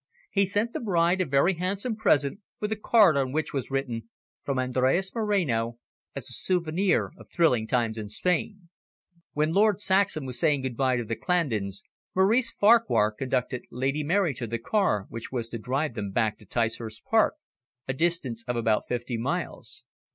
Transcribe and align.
He 0.31 0.47
sent 0.47 0.73
the 0.73 0.79
bride 0.79 1.21
a 1.21 1.27
very 1.27 1.53
handsome 1.53 1.95
present, 1.95 2.39
with 2.59 2.71
a 2.71 2.75
card 2.75 3.15
on 3.15 3.31
which 3.31 3.53
was 3.53 3.69
written: 3.69 4.09
"From 4.43 4.57
Andres 4.57 5.13
Moreno, 5.13 5.77
as 6.15 6.23
a 6.27 6.33
souvenir 6.33 7.11
of 7.19 7.29
thrilling 7.31 7.67
times 7.67 7.99
in 7.99 8.09
Spain." 8.09 8.69
While 9.33 9.49
Lord 9.51 9.79
Saxham 9.79 10.25
was 10.25 10.39
saying 10.39 10.63
good 10.63 10.75
bye 10.75 10.95
to 10.97 11.03
the 11.03 11.15
Clandons, 11.15 11.83
Maurice 12.15 12.51
Farquhar 12.51 13.11
conducted 13.11 13.65
Lady 13.69 14.03
Mary 14.03 14.33
to 14.33 14.47
the 14.47 14.57
car 14.57 15.05
which 15.09 15.31
was 15.31 15.49
to 15.49 15.59
drive 15.59 15.93
them 15.93 16.09
back 16.09 16.39
to 16.39 16.47
Ticehurst 16.47 17.03
Park, 17.03 17.35
a 17.87 17.93
distance 17.93 18.43
of 18.47 18.55
about 18.55 18.87
fifty 18.87 19.17
miles. 19.19 19.83